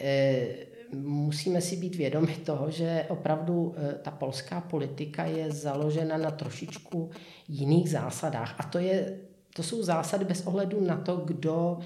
[0.02, 0.48] eh,
[0.94, 7.10] musíme si být vědomi toho, že opravdu eh, ta polská politika je založena na trošičku
[7.48, 8.56] jiných zásadách.
[8.58, 9.18] A to, je,
[9.56, 11.80] to jsou zásady bez ohledu na to, kdo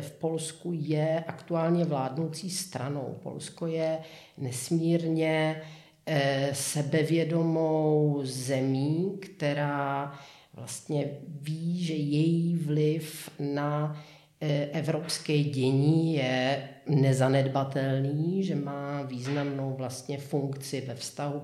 [0.00, 3.18] v Polsku je aktuálně vládnoucí stranou.
[3.22, 3.98] Polsko je
[4.38, 5.62] nesmírně
[6.06, 10.12] eh, sebevědomou zemí, která
[10.54, 11.08] vlastně
[11.40, 14.02] ví, že její vliv na
[14.40, 21.42] eh, evropské dění je nezanedbatelný, že má významnou vlastně funkci ve vztahu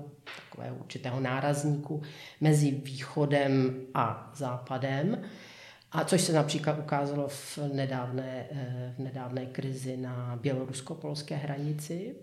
[0.49, 2.01] takového určitého nárazníku
[2.41, 5.21] mezi východem a západem.
[5.93, 12.15] A což se například ukázalo v nedávné, eh, v nedávné krizi na bělorusko-polské hranici.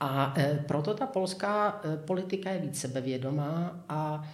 [0.00, 4.28] A eh, proto ta polská eh, politika je víc sebevědomá a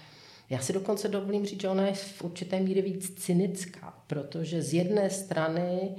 [0.51, 4.75] já si dokonce dovolím říct, že ona je v určité míře víc cynická, protože z
[4.75, 5.97] jedné strany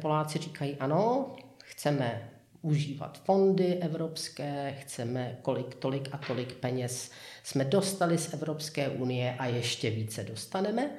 [0.00, 2.30] Poláci říkají ano, chceme
[2.62, 7.10] užívat fondy evropské, chceme kolik, tolik a tolik peněz
[7.42, 10.90] jsme dostali z Evropské unie a ještě více dostaneme.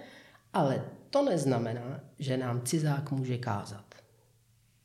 [0.53, 3.85] Ale to neznamená, že nám cizák může kázat.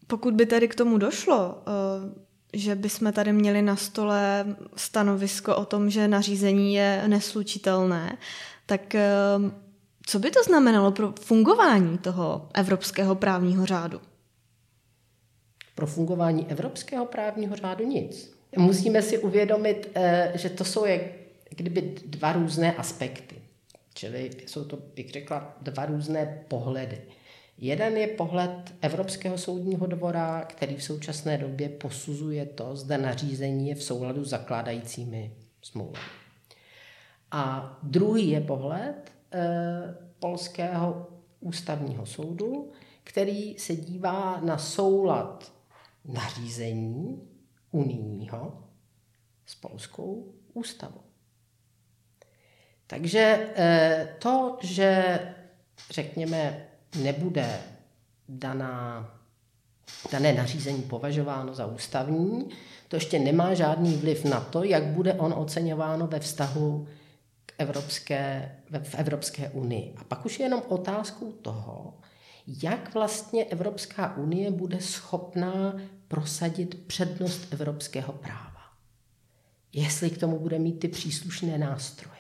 [0.07, 5.65] Pokud by tady k tomu došlo, eh, že bychom tady měli na stole stanovisko o
[5.65, 8.19] tom, že nařízení je neslučitelné,
[8.67, 9.11] tak eh,
[10.07, 14.01] co by to znamenalo pro fungování toho evropského právního řádu?
[15.75, 18.37] Pro fungování evropského právního řádu nic.
[18.57, 21.01] Musíme si uvědomit, eh, že to jsou jak
[21.51, 23.37] kdyby dva různé aspekty.
[23.97, 27.03] Čili jsou to, bych řekla, dva různé pohledy.
[27.59, 33.75] Jeden je pohled Evropského soudního dvora, který v současné době posuzuje to, zda nařízení je
[33.75, 36.07] v souladu s zakládajícími smlouvami.
[37.31, 39.45] A druhý je pohled e,
[40.19, 41.09] Polského
[41.41, 42.73] ústavního soudu,
[43.05, 45.53] který se dívá na soulad
[46.05, 47.23] nařízení
[47.71, 48.63] unijního
[49.47, 51.06] s polskou ústavou.
[52.87, 55.19] Takže eh, to, že
[55.91, 56.67] řekněme,
[57.03, 57.61] nebude
[58.29, 59.09] daná,
[60.13, 62.49] dané nařízení považováno za ústavní,
[62.89, 66.89] to ještě nemá žádný vliv na to, jak bude on oceňováno ve vztahu
[67.47, 69.95] k Evropské, v Evropské unii.
[69.97, 71.95] A pak už je jenom otázkou toho,
[72.47, 75.77] jak vlastně Evropská unie bude schopná
[76.09, 78.63] prosadit přednost evropského práva.
[79.73, 82.16] Jestli k tomu bude mít ty příslušné nástroje.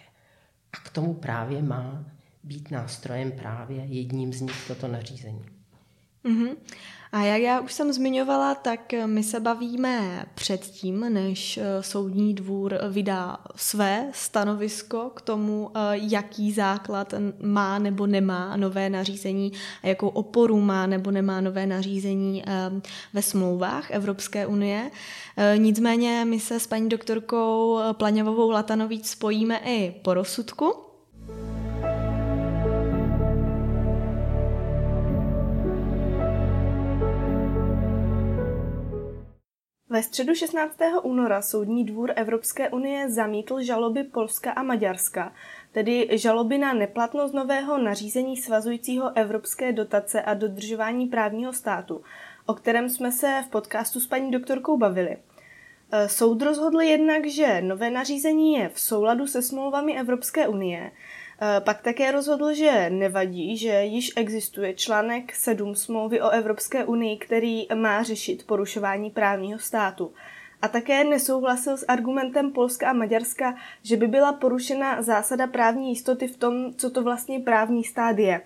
[0.77, 2.05] A k tomu právě má
[2.43, 5.45] být nástrojem právě jedním z nich toto nařízení.
[6.25, 6.57] Mm-hmm.
[7.13, 12.79] A jak já už jsem zmiňovala, tak my se bavíme předtím, než eh, soudní dvůr
[12.91, 20.09] vydá své stanovisko k tomu, eh, jaký základ má nebo nemá nové nařízení a jakou
[20.09, 22.53] oporu má nebo nemá nové nařízení eh,
[23.13, 24.91] ve smlouvách Evropské unie.
[25.57, 30.86] Nicméně my se s paní doktorkou Plaňovou Latanovíc spojíme i po rozsudku,
[39.97, 40.77] Ve středu 16.
[41.03, 45.33] února Soudní dvůr Evropské unie zamítl žaloby Polska a Maďarska,
[45.73, 52.03] tedy žaloby na neplatnost nového nařízení svazujícího evropské dotace a dodržování právního státu,
[52.47, 55.17] o kterém jsme se v podcastu s paní doktorkou bavili.
[55.93, 60.91] E, soud rozhodl jednak, že nové nařízení je v souladu se smlouvami Evropské unie,
[61.61, 67.67] pak také rozhodl, že nevadí, že již existuje článek 7 smlouvy o Evropské unii, který
[67.75, 70.13] má řešit porušování právního státu.
[70.63, 76.29] A také nesouhlasil s argumentem Polska a Maďarska, že by byla porušena zásada právní jistoty
[76.29, 78.41] v tom, co to vlastně právní stát je.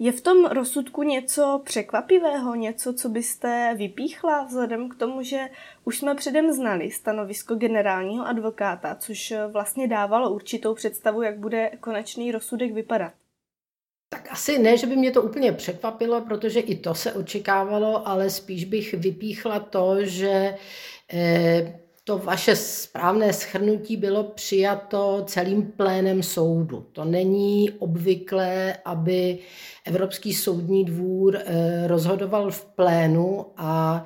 [0.00, 5.38] Je v tom rozsudku něco překvapivého, něco, co byste vypíchla vzhledem k tomu, že
[5.84, 12.32] už jsme předem znali stanovisko generálního advokáta, což vlastně dávalo určitou představu, jak bude konečný
[12.32, 13.12] rozsudek vypadat?
[14.08, 18.30] Tak asi ne, že by mě to úplně překvapilo, protože i to se očekávalo, ale
[18.30, 20.54] spíš bych vypíchla to, že
[21.12, 26.86] eh, to vaše správné schrnutí bylo přijato celým plénem soudu.
[26.92, 29.38] To není obvyklé, aby
[29.84, 34.04] Evropský soudní dvůr eh, rozhodoval v plénu a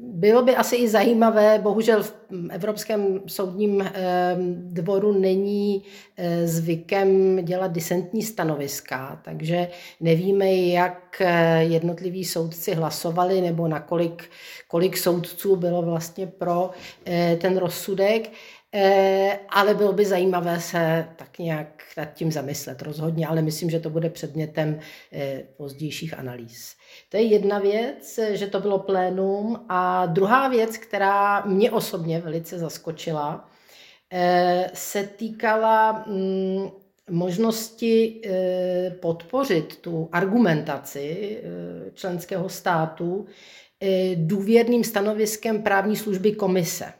[0.00, 2.14] bylo by asi i zajímavé, bohužel v
[2.50, 5.82] Evropském soudním ehm, dvoru není
[6.16, 9.68] eh, zvykem dělat disentní stanoviska, takže
[10.00, 14.30] nevíme, jak eh, jednotliví soudci hlasovali nebo nakolik
[14.68, 16.70] kolik soudců bylo vlastně pro
[17.06, 18.30] eh, ten rozsudek.
[19.48, 23.90] Ale bylo by zajímavé se tak nějak nad tím zamyslet rozhodně, ale myslím, že to
[23.90, 24.80] bude předmětem
[25.56, 26.76] pozdějších analýz.
[27.08, 29.64] To je jedna věc, že to bylo plénum.
[29.68, 33.48] A druhá věc, která mě osobně velice zaskočila,
[34.12, 36.68] eh, se týkala mm,
[37.10, 43.26] možnosti eh, podpořit tu argumentaci eh, členského státu
[44.14, 46.92] důvěrným stanoviskem právní služby komise.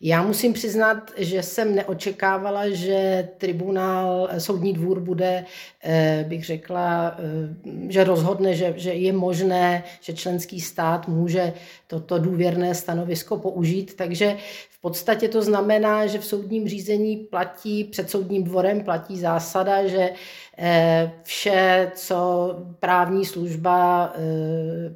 [0.00, 5.44] Já musím přiznat, že jsem neočekávala, že tribunál, soudní dvůr bude,
[5.84, 7.54] eh, bych řekla, eh,
[7.88, 11.52] že rozhodne, že, že je možné, že členský stát může
[11.86, 13.96] toto důvěrné stanovisko použít.
[13.96, 14.36] Takže
[14.70, 20.10] v podstatě to znamená, že v soudním řízení platí, před soudním dvorem platí zásada, že
[20.58, 22.48] eh, vše, co
[22.80, 24.12] právní služba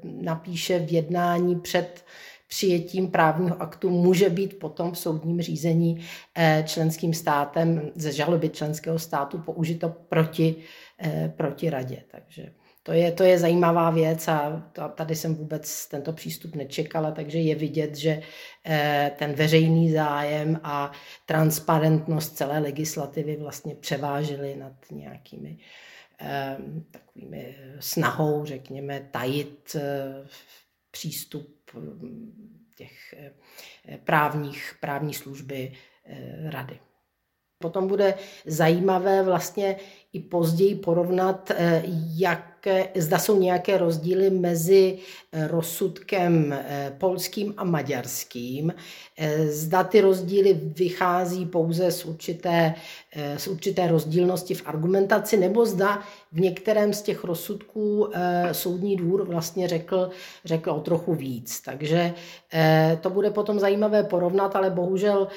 [0.03, 2.05] napíše v jednání před
[2.53, 8.99] přijetím právního aktu může být potom v soudním řízení eh, členským státem ze žaloby členského
[8.99, 10.57] státu použito proti,
[11.01, 12.05] eh, proti radě.
[12.11, 14.63] Takže to je, to je zajímavá věc a
[14.95, 18.23] tady jsem vůbec tento přístup nečekala, takže je vidět, že
[18.67, 20.93] eh, ten veřejný zájem a
[21.27, 25.59] transparentnost celé legislativy vlastně převážily nad nějakými
[26.91, 29.77] takovými snahou, řekněme, tajit
[30.91, 31.62] přístup
[32.77, 33.33] těch eh,
[33.99, 35.73] právních, právní služby
[36.05, 36.81] eh, rady.
[37.63, 38.15] Potom bude
[38.47, 39.77] zajímavé vlastně
[40.13, 41.83] i později porovnat, eh,
[42.17, 42.49] jak,
[42.95, 44.99] zda jsou nějaké rozdíly mezi
[45.33, 48.75] eh, rozsudkem eh, polským a maďarským.
[49.49, 52.75] Zda ty rozdíly vychází pouze z určité,
[53.37, 56.03] z určité rozdílnosti v argumentaci, nebo zda
[56.33, 58.09] v některém z těch rozsudků
[58.53, 60.11] soudní dvůr vlastně řekl,
[60.45, 61.61] řekl o trochu víc.
[61.61, 62.15] Takže
[63.01, 65.29] to bude potom zajímavé porovnat, ale bohužel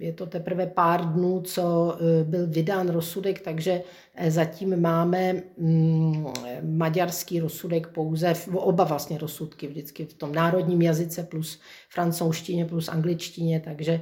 [0.00, 3.82] je to teprve pár dnů, co e, byl vydán rozsudek, takže
[4.14, 6.26] e, zatím máme mm,
[6.62, 13.60] maďarský rozsudek pouze, oba vlastně rozsudky vždycky v tom národním jazyce plus francouzštině plus angličtině,
[13.60, 14.00] takže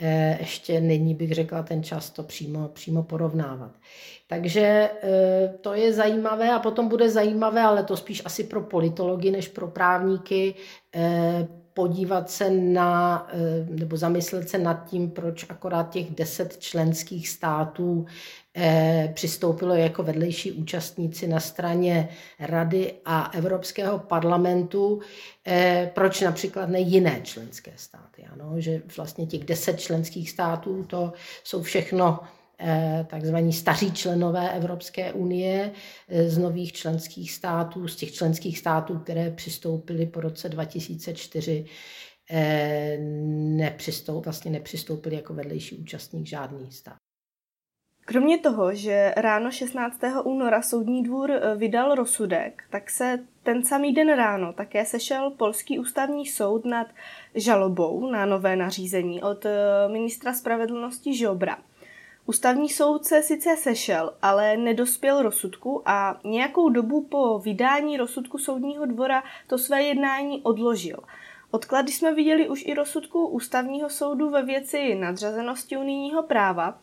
[0.00, 3.72] e, ještě není, bych řekla, ten čas to přímo, přímo porovnávat.
[4.28, 4.90] Takže
[5.60, 9.68] to je zajímavé a potom bude zajímavé, ale to spíš asi pro politology než pro
[9.68, 10.54] právníky,
[11.76, 18.06] podívat se na, eh, nebo zamyslet se nad tím, proč akorát těch deset členských států
[18.58, 22.08] eh, přistoupilo jako vedlejší účastníci na straně
[22.40, 25.00] Rady a Evropského parlamentu,
[25.46, 28.24] eh, proč například ne jiné členské státy.
[28.32, 28.54] Ano?
[28.56, 31.12] Že vlastně těch deset členských států to
[31.44, 32.20] jsou všechno
[33.06, 35.72] takzvaní staří členové Evropské unie
[36.08, 41.66] eh, z nových členských států, z těch členských států, které přistoupily po roce 2004,
[42.30, 42.96] eh,
[43.56, 46.96] nepřistoup, vlastně nepřistoupili jako vedlejší účastník žádný stát.
[48.04, 50.22] Kromě toho, že ráno 16.
[50.24, 56.26] února Soudní dvůr vydal rozsudek, tak se ten samý den ráno také sešel Polský ústavní
[56.26, 56.86] soud nad
[57.34, 59.46] žalobou na nové nařízení od
[59.88, 61.58] ministra spravedlnosti Žobra.
[62.28, 68.86] Ústavní soud se sice sešel, ale nedospěl rozsudku a nějakou dobu po vydání rozsudku soudního
[68.86, 70.98] dvora to své jednání odložil.
[71.50, 76.78] Odklady jsme viděli už i rozsudku ústavního soudu ve věci nadřazenosti unijního práva.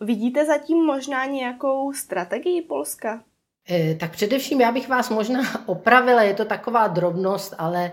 [0.00, 3.22] Vidíte zatím možná nějakou strategii Polska?
[3.70, 7.92] E, tak především já bych vás možná opravila, je to taková drobnost, ale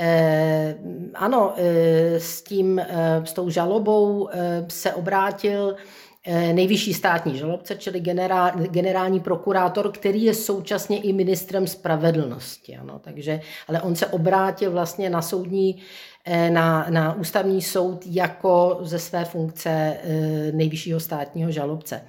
[0.00, 0.78] e,
[1.14, 2.80] ano, e, s, tím,
[3.24, 4.28] s tou žalobou
[4.68, 11.66] se obrátil Eh, nejvyšší státní žalobce, čili generál, generální prokurátor, který je současně i ministrem
[11.66, 12.76] spravedlnosti.
[12.76, 12.98] Ano.
[12.98, 15.82] Takže, ale on se obrátil vlastně na soudní,
[16.24, 22.00] eh, na, na ústavní soud jako ze své funkce eh, nejvyššího státního žalobce.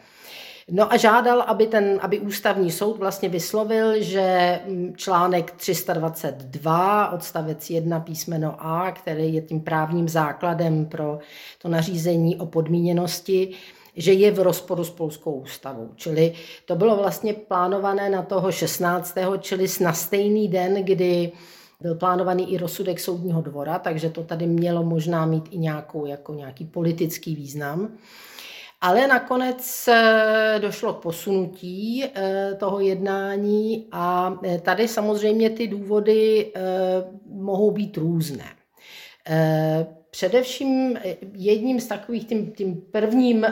[0.72, 7.70] No a žádal, aby, ten, aby ústavní soud vlastně vyslovil, že mm, článek 322 odstavec
[7.70, 11.20] 1 písmeno A, který je tím právním základem pro
[11.62, 13.56] to nařízení o podmíněnosti,
[13.96, 15.90] že je v rozporu s polskou ústavou.
[15.96, 16.34] Čili
[16.66, 19.16] to bylo vlastně plánované na toho 16.
[19.40, 21.32] čili na stejný den, kdy
[21.82, 26.34] byl plánovaný i rozsudek soudního dvora, takže to tady mělo možná mít i nějakou, jako
[26.34, 27.98] nějaký politický význam.
[28.82, 36.54] Ale nakonec eh, došlo k posunutí eh, toho jednání a eh, tady samozřejmě ty důvody
[37.26, 38.46] mohou být různé.
[40.14, 41.00] Především
[41.34, 43.46] jedním z takových, tím, tím prvním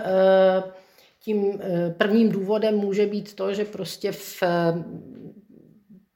[1.20, 1.62] tím
[1.98, 4.44] prvním důvodem může být to, že prostě v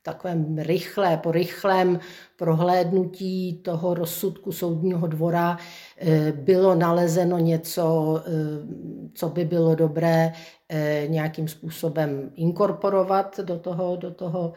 [0.05, 1.99] takovém rychlé, po rychlém
[2.37, 5.57] prohlédnutí toho rozsudku soudního dvora
[5.97, 8.31] eh, bylo nalezeno něco, eh,
[9.13, 10.33] co by bylo dobré
[10.69, 14.53] eh, nějakým způsobem inkorporovat do toho, do toho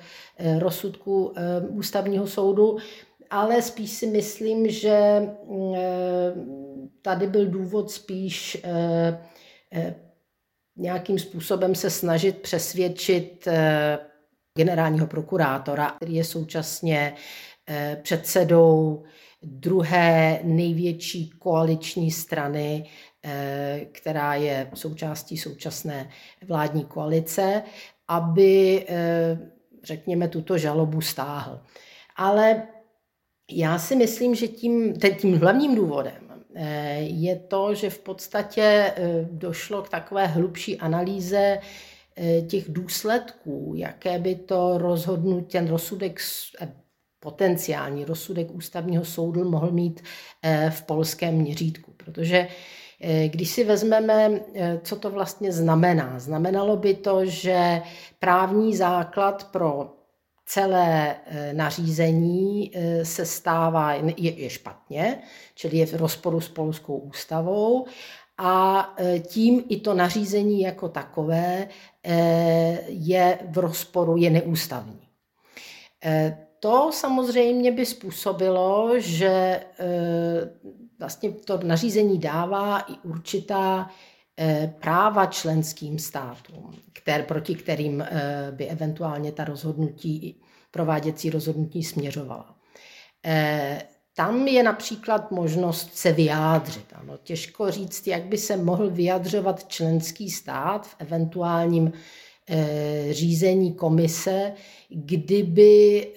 [0.59, 1.33] rozsudku
[1.69, 2.77] ústavního soudu.
[3.31, 5.23] Ale spíš si myslím, že
[7.03, 8.63] tady byl důvod spíš
[10.77, 13.49] nějakým způsobem se snažit přesvědčit
[14.59, 17.15] generálního prokurátora, který je současně
[17.69, 19.03] eh, předsedou
[19.43, 22.91] druhé největší koaliční strany,
[23.25, 26.09] eh, která je součástí současné
[26.47, 27.63] vládní koalice,
[28.09, 29.39] aby, eh,
[29.85, 31.61] řekněme, tuto žalobu stáhl.
[32.17, 32.63] Ale
[33.51, 36.29] já si myslím, že tím, tím hlavním důvodem
[36.99, 38.93] je to, že v podstatě
[39.31, 41.59] došlo k takové hlubší analýze
[42.21, 46.21] Eh, těch důsledků, jaké by to rozhodnutí, ten rozsudek,
[46.61, 46.73] eh,
[47.21, 50.03] potenciální rozsudek ústavního soudu mohl mít
[50.43, 51.93] eh, v polském měřítku.
[51.97, 52.49] Protože
[53.27, 54.41] když si vezmeme,
[54.83, 57.83] co to vlastně znamená, znamenalo by to, že
[58.19, 59.98] právní základ pro
[60.49, 61.17] celé
[61.53, 62.73] nařízení
[63.03, 65.19] se stává, je, je špatně,
[65.55, 67.87] čili je v rozporu s polskou ústavou
[68.39, 71.69] a e, tím i to nařízení jako takové
[72.87, 75.09] je v rozporu, je neústavní.
[76.61, 79.61] To samozřejmě by způsobilo, že
[80.99, 83.91] vlastně to nařízení dává i určitá
[84.81, 88.05] práva členským státům, které, proti kterým
[88.51, 92.55] by eventuálně ta rozhodnutí, prováděcí rozhodnutí směřovala.
[94.17, 96.87] Tam je například možnost se vyjádřit.
[96.95, 97.17] Ano.
[97.23, 101.93] Těžko říct, jak by se mohl vyjadřovat členský stát v eventuálním
[103.11, 104.53] řízení komise,
[104.89, 106.09] kdyby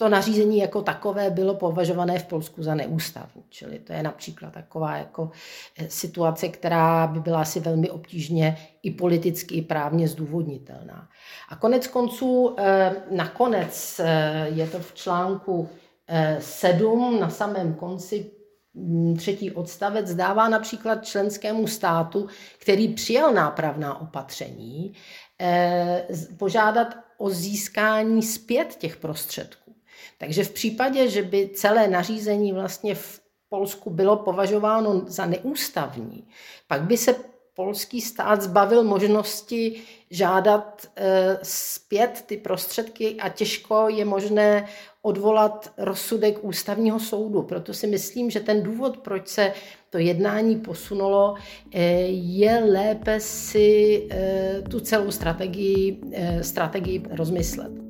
[0.00, 3.44] to nařízení jako takové bylo považované v Polsku za neústavní.
[3.48, 5.30] Čili to je například taková jako
[5.78, 11.08] eh, situace, která by byla asi velmi obtížně i politicky, i právně zdůvodnitelná.
[11.48, 12.56] A konec konců,
[13.10, 14.00] nakonec
[14.44, 15.68] je to v článku
[16.38, 18.30] 7 na samém konci
[18.74, 22.28] mm, třetí odstavec dává například členskému státu,
[22.58, 24.92] který přijal nápravná opatření,
[25.40, 29.69] eh, požádat o získání zpět těch prostředků.
[30.18, 36.28] Takže v případě, že by celé nařízení vlastně v Polsku bylo považováno za neústavní,
[36.68, 37.14] pak by se
[37.54, 44.68] polský stát zbavil možnosti žádat eh, zpět ty prostředky a těžko je možné
[45.02, 47.42] odvolat rozsudek ústavního soudu.
[47.42, 49.52] Proto si myslím, že ten důvod, proč se
[49.90, 51.34] to jednání posunulo,
[51.74, 56.00] eh, je lépe si eh, tu celou strategii,
[56.40, 57.89] strategii rozmyslet.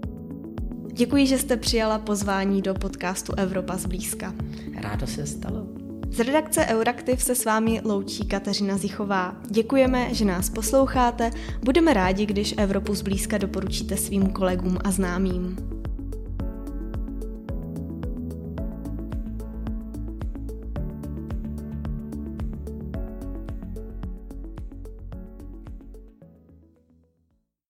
[0.93, 4.35] Děkuji, že jste přijala pozvání do podcastu Evropa zblízka.
[4.75, 5.67] Rádo se stalo.
[6.11, 9.37] Z redakce Euraktiv se s vámi loučí Kateřina Zichová.
[9.51, 11.31] Děkujeme, že nás posloucháte.
[11.65, 15.57] Budeme rádi, když Evropu zblízka doporučíte svým kolegům a známým.